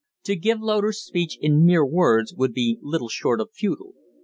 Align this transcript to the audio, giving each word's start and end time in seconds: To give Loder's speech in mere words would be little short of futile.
To 0.23 0.35
give 0.35 0.61
Loder's 0.61 0.99
speech 0.99 1.37
in 1.39 1.63
mere 1.63 1.85
words 1.85 2.33
would 2.33 2.53
be 2.55 2.79
little 2.81 3.07
short 3.09 3.39
of 3.39 3.51
futile. 3.53 3.93